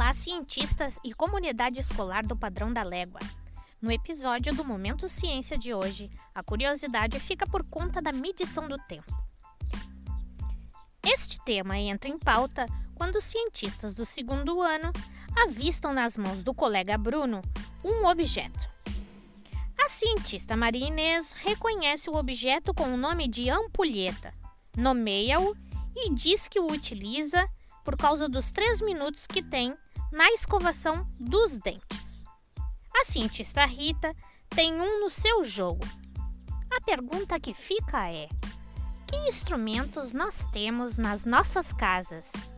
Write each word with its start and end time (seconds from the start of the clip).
Olá, 0.00 0.12
cientistas 0.12 0.96
e 1.02 1.12
comunidade 1.12 1.80
escolar 1.80 2.24
do 2.24 2.36
Padrão 2.36 2.72
da 2.72 2.84
Légua. 2.84 3.18
No 3.82 3.90
episódio 3.90 4.54
do 4.54 4.64
Momento 4.64 5.08
Ciência 5.08 5.58
de 5.58 5.74
hoje, 5.74 6.08
a 6.32 6.40
curiosidade 6.40 7.18
fica 7.18 7.44
por 7.48 7.66
conta 7.68 8.00
da 8.00 8.12
medição 8.12 8.68
do 8.68 8.78
tempo. 8.86 9.12
Este 11.02 11.36
tema 11.44 11.76
entra 11.76 12.08
em 12.08 12.16
pauta 12.16 12.66
quando 12.94 13.16
os 13.16 13.24
cientistas 13.24 13.92
do 13.92 14.06
segundo 14.06 14.62
ano 14.62 14.92
avistam 15.36 15.92
nas 15.92 16.16
mãos 16.16 16.44
do 16.44 16.54
colega 16.54 16.96
Bruno 16.96 17.42
um 17.82 18.06
objeto. 18.06 18.70
A 19.84 19.88
cientista 19.88 20.56
Maria 20.56 20.86
Inês 20.86 21.32
reconhece 21.32 22.08
o 22.08 22.14
objeto 22.14 22.72
com 22.72 22.84
o 22.84 22.96
nome 22.96 23.26
de 23.26 23.50
ampulheta, 23.50 24.32
nomeia-o 24.76 25.56
e 25.96 26.14
diz 26.14 26.46
que 26.46 26.60
o 26.60 26.70
utiliza 26.70 27.50
por 27.88 27.96
causa 27.96 28.28
dos 28.28 28.50
três 28.50 28.82
minutos 28.82 29.26
que 29.26 29.42
tem 29.42 29.74
na 30.12 30.30
escovação 30.32 31.06
dos 31.18 31.58
dentes. 31.58 32.24
A 32.94 33.04
cientista 33.04 33.64
Rita 33.64 34.14
tem 34.48 34.80
um 34.80 35.00
no 35.00 35.10
seu 35.10 35.44
jogo. 35.44 35.86
A 36.70 36.80
pergunta 36.80 37.38
que 37.38 37.54
fica 37.54 38.10
é: 38.10 38.28
que 39.06 39.16
instrumentos 39.28 40.12
nós 40.12 40.44
temos 40.52 40.98
nas 40.98 41.24
nossas 41.24 41.72
casas 41.72 42.52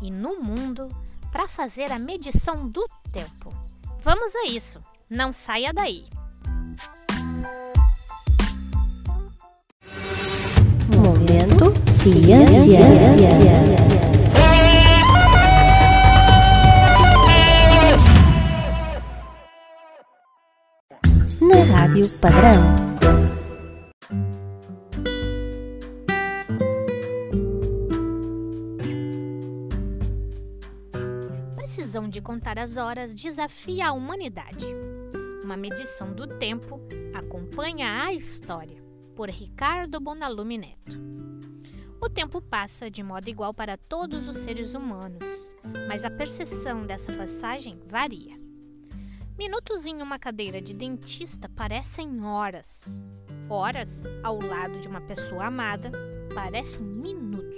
e 0.00 0.10
no 0.10 0.40
mundo 0.40 0.88
para 1.32 1.48
fazer 1.48 1.90
a 1.92 1.98
medição 1.98 2.68
do 2.68 2.84
tempo? 3.12 3.52
Vamos 4.00 4.34
a 4.34 4.46
isso, 4.46 4.82
não 5.08 5.32
saia 5.32 5.72
daí! 5.72 6.04
Momento 10.96 11.72
Ciência. 11.86 13.99
Padrão. 22.08 22.60
Precisão 31.56 32.08
de 32.08 32.22
contar 32.22 32.58
as 32.58 32.76
horas 32.76 33.14
desafia 33.14 33.88
a 33.88 33.92
humanidade. 33.92 34.66
Uma 35.44 35.56
medição 35.56 36.12
do 36.12 36.26
tempo 36.26 36.80
acompanha 37.12 38.04
a 38.04 38.12
história, 38.14 38.82
por 39.14 39.28
Ricardo 39.28 40.00
Bonalume 40.00 40.58
Neto. 40.58 40.98
O 42.00 42.08
tempo 42.08 42.40
passa 42.40 42.90
de 42.90 43.02
modo 43.02 43.28
igual 43.28 43.52
para 43.52 43.76
todos 43.76 44.26
os 44.26 44.38
seres 44.38 44.74
humanos, 44.74 45.50
mas 45.86 46.04
a 46.04 46.10
percepção 46.10 46.86
dessa 46.86 47.12
passagem 47.12 47.78
varia. 47.86 48.49
Minutos 49.40 49.86
em 49.86 50.02
uma 50.02 50.18
cadeira 50.18 50.60
de 50.60 50.74
dentista 50.74 51.48
parecem 51.48 52.22
horas. 52.22 53.02
Horas 53.48 54.04
ao 54.22 54.38
lado 54.38 54.78
de 54.80 54.86
uma 54.86 55.00
pessoa 55.00 55.46
amada 55.46 55.90
parecem 56.34 56.82
minutos. 56.82 57.56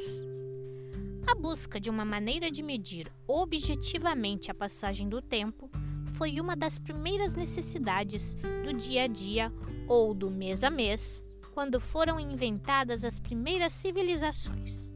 A 1.26 1.34
busca 1.34 1.80
de 1.80 1.90
uma 1.90 2.04
maneira 2.04 2.52
de 2.52 2.62
medir 2.62 3.10
objetivamente 3.26 4.48
a 4.48 4.54
passagem 4.54 5.08
do 5.08 5.20
tempo 5.20 5.68
foi 6.14 6.38
uma 6.38 6.54
das 6.54 6.78
primeiras 6.78 7.34
necessidades 7.34 8.36
do 8.64 8.72
dia 8.72 9.02
a 9.02 9.06
dia 9.08 9.52
ou 9.88 10.14
do 10.14 10.30
mês 10.30 10.62
a 10.62 10.70
mês, 10.70 11.26
quando 11.52 11.80
foram 11.80 12.20
inventadas 12.20 13.04
as 13.04 13.18
primeiras 13.18 13.72
civilizações. 13.72 14.88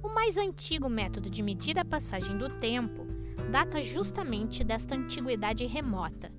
O 0.00 0.08
mais 0.08 0.38
antigo 0.38 0.88
método 0.88 1.28
de 1.28 1.42
medir 1.42 1.76
a 1.76 1.84
passagem 1.84 2.38
do 2.38 2.48
tempo 2.60 3.07
data 3.50 3.80
justamente 3.80 4.62
desta 4.62 4.94
antiguidade 4.94 5.64
remota, 5.66 6.30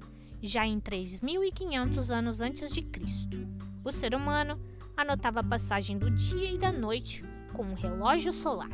já 0.41 0.65
em 0.65 0.79
3.500 0.79 2.09
anos 2.13 2.41
antes 2.41 2.71
de 2.71 2.81
Cristo. 2.81 3.47
O 3.83 3.91
ser 3.91 4.13
humano 4.13 4.59
anotava 4.95 5.39
a 5.39 5.43
passagem 5.43 5.97
do 5.97 6.11
dia 6.11 6.51
e 6.51 6.57
da 6.57 6.71
noite 6.71 7.23
com 7.53 7.63
um 7.63 7.73
relógio 7.73 8.31
solar. 8.31 8.73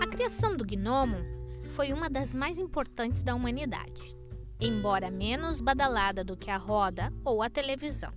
A 0.00 0.06
criação 0.06 0.56
do 0.56 0.64
gnomo 0.64 1.18
foi 1.70 1.92
uma 1.92 2.10
das 2.10 2.34
mais 2.34 2.58
importantes 2.58 3.22
da 3.22 3.34
humanidade, 3.34 4.14
embora 4.60 5.10
menos 5.10 5.60
badalada 5.60 6.24
do 6.24 6.36
que 6.36 6.50
a 6.50 6.56
roda 6.56 7.12
ou 7.24 7.42
a 7.42 7.48
televisão. 7.48 8.12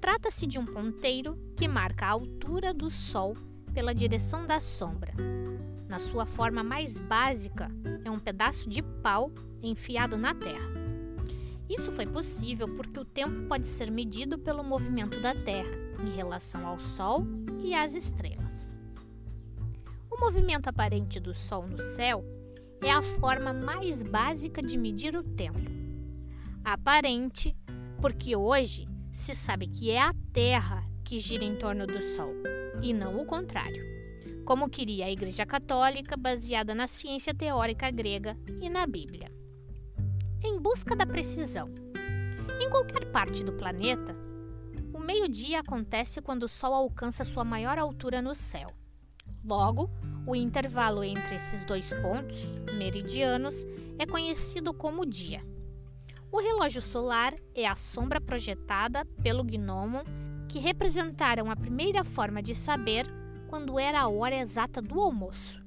Trata-se 0.00 0.46
de 0.46 0.58
um 0.58 0.66
ponteiro 0.66 1.38
que 1.56 1.66
marca 1.66 2.06
a 2.06 2.10
altura 2.10 2.74
do 2.74 2.90
Sol 2.90 3.36
pela 3.72 3.94
direção 3.94 4.46
da 4.46 4.60
sombra, 4.60 5.14
na 5.88 5.98
sua 5.98 6.26
forma 6.26 6.62
mais 6.62 6.98
básica, 6.98 7.70
é 8.04 8.10
um 8.10 8.18
pedaço 8.18 8.68
de 8.68 8.82
pau 8.82 9.32
enfiado 9.62 10.16
na 10.16 10.34
terra. 10.34 10.84
Isso 11.68 11.90
foi 11.90 12.06
possível 12.06 12.68
porque 12.68 13.00
o 13.00 13.04
tempo 13.04 13.48
pode 13.48 13.66
ser 13.66 13.90
medido 13.90 14.38
pelo 14.38 14.62
movimento 14.62 15.20
da 15.20 15.34
Terra 15.34 15.70
em 16.06 16.10
relação 16.14 16.66
ao 16.66 16.78
Sol 16.78 17.26
e 17.62 17.74
às 17.74 17.94
estrelas. 17.94 18.78
O 20.10 20.20
movimento 20.20 20.68
aparente 20.68 21.18
do 21.18 21.32
Sol 21.32 21.66
no 21.66 21.80
céu 21.80 22.22
é 22.82 22.90
a 22.90 23.02
forma 23.02 23.52
mais 23.52 24.02
básica 24.02 24.62
de 24.62 24.76
medir 24.76 25.16
o 25.16 25.22
tempo. 25.22 25.58
Aparente, 26.62 27.56
porque 28.00 28.36
hoje 28.36 28.86
se 29.10 29.34
sabe 29.34 29.66
que 29.66 29.90
é 29.90 30.00
a 30.00 30.14
Terra 30.32 30.84
que 31.02 31.18
gira 31.18 31.44
em 31.44 31.56
torno 31.56 31.86
do 31.86 32.00
Sol 32.02 32.32
e 32.82 32.92
não 32.92 33.16
o 33.16 33.24
contrário 33.24 33.93
como 34.44 34.68
queria 34.68 35.06
a 35.06 35.10
Igreja 35.10 35.46
Católica, 35.46 36.16
baseada 36.16 36.74
na 36.74 36.86
ciência 36.86 37.34
teórica 37.34 37.90
grega 37.90 38.36
e 38.60 38.68
na 38.68 38.86
Bíblia. 38.86 39.32
Em 40.42 40.60
busca 40.60 40.94
da 40.94 41.06
precisão. 41.06 41.70
Em 42.60 42.68
qualquer 42.68 43.10
parte 43.10 43.42
do 43.42 43.54
planeta, 43.54 44.14
o 44.92 44.98
meio-dia 44.98 45.60
acontece 45.60 46.20
quando 46.20 46.44
o 46.44 46.48
Sol 46.48 46.74
alcança 46.74 47.24
sua 47.24 47.44
maior 47.44 47.78
altura 47.78 48.20
no 48.20 48.34
céu. 48.34 48.68
Logo, 49.42 49.90
o 50.26 50.36
intervalo 50.36 51.02
entre 51.02 51.36
esses 51.36 51.64
dois 51.64 51.92
pontos, 51.94 52.54
meridianos, 52.76 53.66
é 53.98 54.06
conhecido 54.06 54.72
como 54.74 55.06
dia. 55.06 55.42
O 56.30 56.40
relógio 56.40 56.82
solar 56.82 57.34
é 57.54 57.66
a 57.66 57.76
sombra 57.76 58.20
projetada 58.20 59.04
pelo 59.22 59.44
gnomo 59.44 60.02
que 60.48 60.58
representaram 60.58 61.50
a 61.50 61.56
primeira 61.56 62.04
forma 62.04 62.42
de 62.42 62.54
saber 62.54 63.06
quando 63.48 63.78
era 63.78 64.00
a 64.00 64.08
hora 64.08 64.36
exata 64.36 64.80
do 64.80 65.00
almoço. 65.00 65.62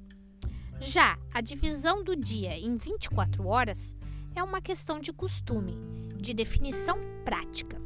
Já 0.80 1.18
a 1.34 1.40
divisão 1.40 2.04
do 2.04 2.14
dia 2.14 2.56
em 2.56 2.76
24 2.76 3.46
horas 3.46 3.96
é 4.34 4.42
uma 4.42 4.60
questão 4.60 5.00
de 5.00 5.12
costume, 5.12 5.76
de 6.16 6.32
definição 6.32 6.98
prática. 7.24 7.80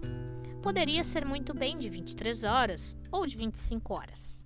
Poderia 0.62 1.02
ser 1.02 1.25
muito 1.25 1.54
bem 1.54 1.78
de 1.78 1.88
23 1.88 2.44
horas 2.44 2.97
ou 3.10 3.26
de 3.26 3.36
25 3.36 3.94
horas. 3.94 4.44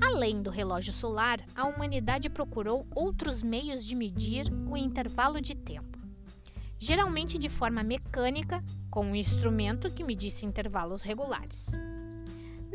Além 0.00 0.40
do 0.40 0.50
relógio 0.50 0.92
solar, 0.92 1.40
a 1.54 1.66
humanidade 1.66 2.30
procurou 2.30 2.86
outros 2.94 3.42
meios 3.42 3.84
de 3.84 3.96
medir 3.96 4.46
o 4.70 4.76
intervalo 4.76 5.40
de 5.40 5.54
tempo. 5.54 5.98
Geralmente 6.78 7.38
de 7.38 7.48
forma 7.48 7.82
mecânica, 7.82 8.62
com 8.90 9.06
um 9.06 9.16
instrumento 9.16 9.92
que 9.92 10.04
medisse 10.04 10.46
intervalos 10.46 11.02
regulares 11.02 11.72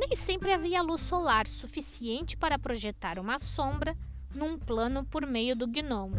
nem 0.10 0.16
sempre 0.16 0.52
havia 0.52 0.82
luz 0.82 1.02
solar 1.02 1.48
suficiente 1.48 2.36
para 2.36 2.58
projetar 2.58 3.20
uma 3.20 3.38
sombra 3.38 3.96
num 4.34 4.58
plano 4.58 5.06
por 5.06 5.24
meio 5.24 5.56
do 5.56 5.68
gnomo. 5.68 6.16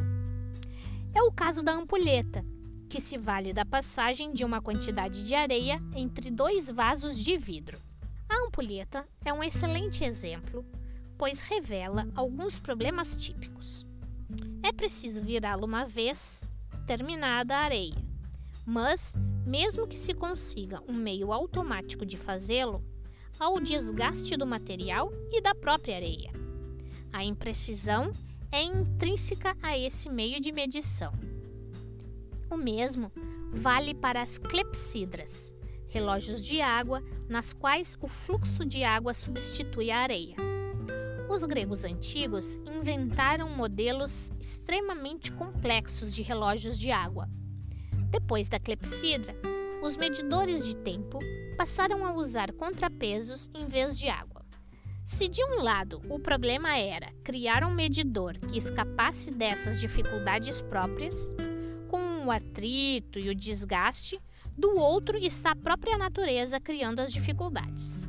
É 1.12 1.20
o 1.24 1.32
caso 1.32 1.60
da 1.60 1.72
ampulheta, 1.72 2.44
que 2.88 3.00
se 3.00 3.18
vale 3.18 3.52
da 3.52 3.64
passagem 3.64 4.32
de 4.32 4.44
uma 4.44 4.62
quantidade 4.62 5.24
de 5.24 5.34
areia 5.34 5.82
entre 5.92 6.30
dois 6.30 6.70
vasos 6.70 7.18
de 7.18 7.36
vidro. 7.36 7.76
A 8.28 8.46
ampulheta 8.46 9.04
é 9.24 9.32
um 9.32 9.42
excelente 9.42 10.04
exemplo, 10.04 10.64
pois 11.18 11.40
revela 11.40 12.06
alguns 12.14 12.60
problemas 12.60 13.16
típicos. 13.16 13.84
É 14.62 14.70
preciso 14.70 15.20
virá-lo 15.20 15.66
uma 15.66 15.84
vez 15.84 16.52
terminada 16.86 17.56
a 17.56 17.62
areia, 17.62 17.96
mas, 18.64 19.16
mesmo 19.44 19.88
que 19.88 19.98
se 19.98 20.14
consiga 20.14 20.80
um 20.86 20.94
meio 20.94 21.32
automático 21.32 22.06
de 22.06 22.16
fazê-lo, 22.16 22.84
ao 23.40 23.58
desgaste 23.58 24.36
do 24.36 24.46
material 24.46 25.10
e 25.32 25.40
da 25.40 25.54
própria 25.54 25.96
areia. 25.96 26.30
A 27.10 27.24
imprecisão 27.24 28.12
é 28.52 28.62
intrínseca 28.62 29.56
a 29.62 29.78
esse 29.78 30.10
meio 30.10 30.38
de 30.38 30.52
medição. 30.52 31.12
O 32.50 32.56
mesmo 32.56 33.10
vale 33.50 33.94
para 33.94 34.20
as 34.20 34.36
clepsidras, 34.36 35.54
relógios 35.88 36.44
de 36.44 36.60
água 36.60 37.02
nas 37.28 37.54
quais 37.54 37.96
o 38.00 38.06
fluxo 38.06 38.64
de 38.64 38.84
água 38.84 39.14
substitui 39.14 39.90
a 39.90 40.00
areia. 40.00 40.36
Os 41.30 41.44
gregos 41.44 41.84
antigos 41.84 42.56
inventaram 42.66 43.48
modelos 43.48 44.30
extremamente 44.38 45.32
complexos 45.32 46.14
de 46.14 46.22
relógios 46.22 46.78
de 46.78 46.90
água. 46.90 47.28
Depois 48.10 48.48
da 48.48 48.58
clepsidra, 48.58 49.34
os 49.82 49.96
medidores 49.96 50.66
de 50.66 50.76
tempo 50.76 51.18
passaram 51.56 52.04
a 52.04 52.12
usar 52.12 52.52
contrapesos 52.52 53.50
em 53.54 53.66
vez 53.66 53.98
de 53.98 54.08
água. 54.08 54.44
Se 55.04 55.26
de 55.26 55.42
um 55.44 55.62
lado 55.62 56.00
o 56.08 56.20
problema 56.20 56.76
era 56.76 57.10
criar 57.24 57.64
um 57.64 57.74
medidor 57.74 58.38
que 58.38 58.58
escapasse 58.58 59.34
dessas 59.34 59.80
dificuldades 59.80 60.60
próprias, 60.62 61.34
com 61.88 62.26
o 62.26 62.30
atrito 62.30 63.18
e 63.18 63.28
o 63.30 63.34
desgaste, 63.34 64.20
do 64.56 64.76
outro 64.76 65.16
está 65.18 65.52
a 65.52 65.56
própria 65.56 65.96
natureza 65.96 66.60
criando 66.60 67.00
as 67.00 67.12
dificuldades. 67.12 68.02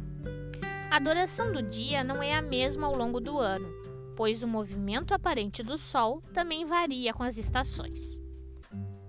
A 0.90 1.00
duração 1.00 1.54
do 1.54 1.62
dia 1.62 2.04
não 2.04 2.22
é 2.22 2.36
a 2.36 2.42
mesma 2.42 2.86
ao 2.86 2.96
longo 2.96 3.22
do 3.22 3.38
ano, 3.38 3.70
pois 4.16 4.44
o 4.44 4.48
movimento 4.48 5.14
aparente 5.14 5.64
do 5.64 5.78
Sol 5.78 6.22
também 6.34 6.66
varia 6.66 7.14
com 7.14 7.24
as 7.24 7.38
estações. 7.38 8.20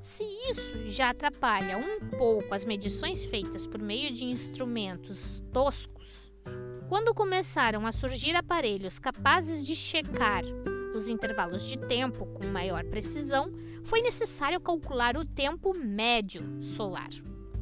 Se 0.03 0.25
isso 0.25 0.89
já 0.89 1.11
atrapalha 1.11 1.79
um 1.79 2.01
pouco 2.19 2.53
as 2.53 2.65
medições 2.65 3.25
feitas 3.25 3.69
por 3.69 3.81
meio 3.81 4.13
de 4.13 4.25
instrumentos 4.25 5.41
toscos, 5.53 6.33
quando 6.89 7.15
começaram 7.15 7.87
a 7.87 7.93
surgir 7.93 8.35
aparelhos 8.35 8.99
capazes 8.99 9.65
de 9.65 9.77
checar 9.77 10.43
os 10.93 11.09
intervalos 11.09 11.63
de 11.63 11.79
tempo 11.79 12.27
com 12.27 12.45
maior 12.47 12.83
precisão, 12.87 13.49
foi 13.85 14.03
necessário 14.03 14.61
calcular 14.61 15.17
o 15.17 15.25
tempo 15.25 15.73
médio 15.79 16.61
solar. 16.61 17.11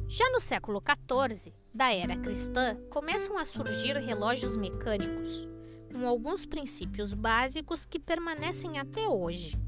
Já 0.07 0.27
no 0.31 0.39
século 0.39 0.81
XIV, 0.81 1.53
da 1.71 1.93
era 1.93 2.17
cristã, 2.17 2.75
começam 2.89 3.37
a 3.37 3.45
surgir 3.45 3.95
relógios 3.97 4.57
mecânicos, 4.57 5.47
com 5.93 6.07
alguns 6.07 6.47
princípios 6.47 7.13
básicos 7.13 7.85
que 7.85 7.99
permanecem 7.99 8.79
até 8.79 9.07
hoje: 9.07 9.59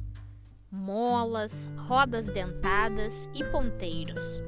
molas, 0.74 1.70
rodas 1.78 2.32
dentadas 2.32 3.30
e 3.32 3.44
ponteiros. 3.44 4.42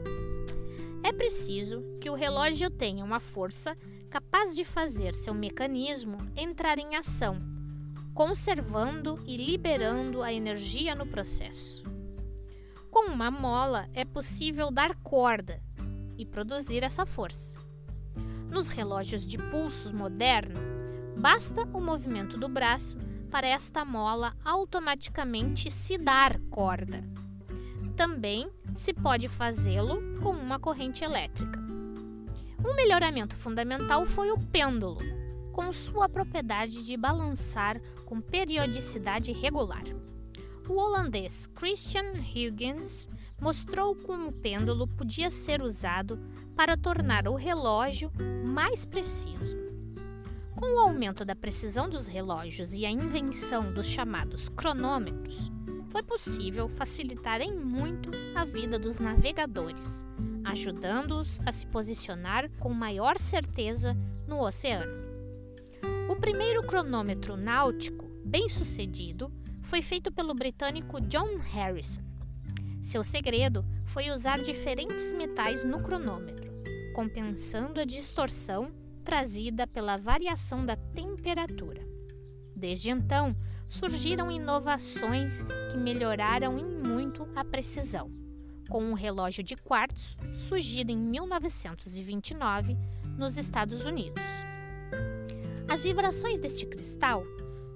É 1.03 1.13
preciso 1.13 1.83
que 2.01 2.09
o 2.09 2.15
relógio 2.15 2.67
tenha 2.71 3.05
uma 3.05 3.19
força 3.19 3.77
capaz 4.09 4.55
de 4.55 4.65
fazer 4.65 5.13
seu 5.13 5.35
mecanismo 5.35 6.17
entrar 6.35 6.79
em 6.79 6.95
ação, 6.95 7.39
conservando 8.15 9.21
e 9.27 9.37
liberando 9.37 10.23
a 10.23 10.33
energia 10.33 10.95
no 10.95 11.05
processo. 11.05 11.83
Com 12.89 13.11
uma 13.11 13.29
mola 13.29 13.87
é 13.93 14.03
possível 14.03 14.71
dar 14.71 14.95
corda 14.95 15.61
e 16.17 16.25
produzir 16.25 16.81
essa 16.81 17.05
força. 17.05 17.59
Nos 18.49 18.69
relógios 18.69 19.25
de 19.25 19.37
pulsos 19.37 19.91
modernos, 19.91 20.57
basta 21.17 21.67
o 21.71 21.79
movimento 21.79 22.35
do 22.35 22.47
braço 22.47 22.97
para 23.35 23.49
esta 23.49 23.83
mola 23.83 24.33
automaticamente 24.45 25.69
se 25.69 25.97
dar 25.97 26.39
corda. 26.49 27.03
Também 27.93 28.49
se 28.73 28.93
pode 28.93 29.27
fazê-lo 29.27 30.01
com 30.21 30.29
uma 30.29 30.57
corrente 30.57 31.03
elétrica. 31.03 31.59
Um 32.65 32.73
melhoramento 32.73 33.35
fundamental 33.35 34.05
foi 34.05 34.31
o 34.31 34.39
pêndulo, 34.39 35.01
com 35.51 35.69
sua 35.73 36.07
propriedade 36.07 36.85
de 36.85 36.95
balançar 36.95 37.77
com 38.05 38.21
periodicidade 38.21 39.33
regular. 39.33 39.83
O 40.69 40.75
holandês 40.75 41.45
Christian 41.45 42.13
Huygens 42.13 43.09
mostrou 43.37 43.97
como 43.97 44.29
o 44.29 44.31
pêndulo 44.31 44.87
podia 44.87 45.29
ser 45.29 45.61
usado 45.61 46.17
para 46.55 46.77
tornar 46.77 47.27
o 47.27 47.35
relógio 47.35 48.09
mais 48.45 48.85
preciso. 48.85 49.64
Com 50.55 50.73
o 50.73 50.79
aumento 50.79 51.25
da 51.25 51.35
precisão 51.35 51.89
dos 51.89 52.07
relógios 52.07 52.71
e 52.73 52.85
a 52.85 52.89
invenção 52.89 53.73
dos 53.73 53.85
chamados 53.85 54.47
cronômetros, 54.47 55.51
foi 55.87 56.01
possível 56.01 56.69
facilitar 56.69 57.41
em 57.41 57.59
muito 57.59 58.09
a 58.33 58.45
vida 58.45 58.79
dos 58.79 58.97
navegadores, 58.97 60.07
ajudando-os 60.45 61.41
a 61.45 61.51
se 61.51 61.67
posicionar 61.67 62.49
com 62.57 62.73
maior 62.73 63.19
certeza 63.19 63.97
no 64.25 64.39
oceano. 64.39 64.93
O 66.09 66.15
primeiro 66.15 66.65
cronômetro 66.65 67.35
náutico 67.35 68.09
bem 68.23 68.47
sucedido 68.47 69.29
foi 69.61 69.81
feito 69.81 70.09
pelo 70.09 70.33
britânico 70.33 71.01
John 71.01 71.35
Harrison. 71.37 72.01
Seu 72.81 73.03
segredo 73.03 73.65
foi 73.83 74.09
usar 74.09 74.39
diferentes 74.39 75.11
metais 75.11 75.65
no 75.65 75.83
cronômetro, 75.83 76.49
compensando 76.93 77.81
a 77.81 77.83
distorção 77.83 78.71
trazida 79.05 79.67
pela 79.67 79.95
variação 79.95 80.65
da 80.65 80.75
temperatura. 80.75 81.87
Desde 82.55 82.89
então, 82.89 83.35
surgiram 83.67 84.31
inovações 84.31 85.43
que 85.71 85.77
melhoraram 85.77 86.57
em 86.57 86.65
muito 86.65 87.27
a 87.35 87.45
precisão, 87.45 88.11
com 88.67 88.83
um 88.83 88.93
relógio 88.93 89.43
de 89.43 89.55
quartzo 89.55 90.17
surgido 90.33 90.91
em 90.91 90.97
1929 90.97 92.75
nos 93.15 93.37
Estados 93.37 93.85
Unidos. 93.85 94.23
As 95.67 95.83
vibrações 95.83 96.39
deste 96.39 96.65
cristal, 96.65 97.23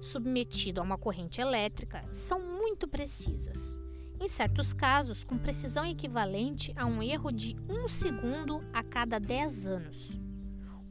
submetido 0.00 0.80
a 0.80 0.84
uma 0.84 0.98
corrente 0.98 1.40
elétrica, 1.40 2.02
são 2.10 2.40
muito 2.40 2.88
precisas. 2.88 3.76
Em 4.18 4.26
certos 4.26 4.72
casos, 4.72 5.22
com 5.22 5.38
precisão 5.38 5.86
equivalente 5.86 6.72
a 6.76 6.86
um 6.86 7.00
erro 7.00 7.30
de 7.30 7.56
um 7.68 7.86
segundo 7.86 8.62
a 8.72 8.82
cada 8.82 9.18
10 9.20 9.66
anos. 9.66 10.29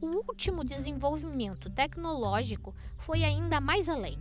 O 0.00 0.06
último 0.28 0.64
desenvolvimento 0.64 1.68
tecnológico 1.70 2.74
foi 2.96 3.22
ainda 3.22 3.60
mais 3.60 3.88
além. 3.88 4.18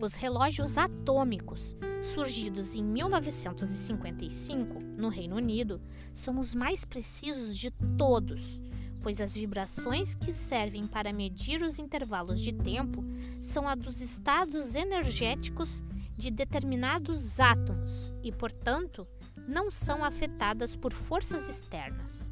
Os 0.00 0.14
relógios 0.14 0.76
atômicos, 0.76 1.76
surgidos 2.02 2.74
em 2.74 2.84
1955 2.84 4.78
no 4.96 5.08
Reino 5.08 5.36
Unido, 5.36 5.80
são 6.12 6.38
os 6.38 6.54
mais 6.54 6.84
precisos 6.84 7.56
de 7.56 7.70
todos 7.96 8.60
pois 9.02 9.20
as 9.20 9.34
vibrações 9.34 10.14
que 10.14 10.32
servem 10.32 10.86
para 10.86 11.12
medir 11.12 11.62
os 11.62 11.78
intervalos 11.78 12.40
de 12.40 12.52
tempo 12.52 13.04
são 13.40 13.68
a 13.68 13.74
dos 13.74 14.00
estados 14.00 14.74
energéticos 14.74 15.84
de 16.16 16.30
determinados 16.30 17.38
átomos 17.38 18.12
e, 18.22 18.32
portanto, 18.32 19.06
não 19.46 19.70
são 19.70 20.04
afetadas 20.04 20.74
por 20.74 20.92
forças 20.92 21.48
externas. 21.48 22.30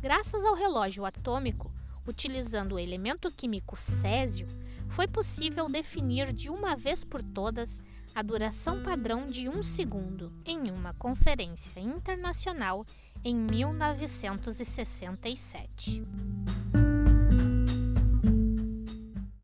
Graças 0.00 0.44
ao 0.44 0.54
relógio 0.54 1.04
atômico, 1.04 1.70
utilizando 2.06 2.76
o 2.76 2.78
elemento 2.78 3.30
químico 3.30 3.76
césio, 3.76 4.46
foi 4.88 5.06
possível 5.08 5.68
definir 5.68 6.32
de 6.32 6.48
uma 6.48 6.74
vez 6.76 7.04
por 7.04 7.22
todas 7.22 7.82
a 8.14 8.22
duração 8.22 8.82
padrão 8.82 9.26
de 9.26 9.46
um 9.48 9.62
segundo 9.62 10.32
em 10.44 10.70
uma 10.70 10.92
conferência 10.94 11.80
internacional 11.80 12.86
em 13.24 13.34
1967. 13.34 16.04